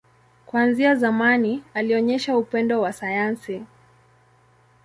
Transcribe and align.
Kuanzia 0.45 0.95
zamani, 0.95 1.63
alionyesha 1.73 2.37
upendo 2.37 2.81
wa 2.81 2.93
sayansi. 2.93 3.63